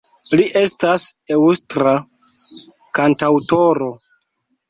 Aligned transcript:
Li 0.37 0.45
estas 0.59 1.03
aŭstra 1.35 1.91
kantaŭtoro. 3.01 3.91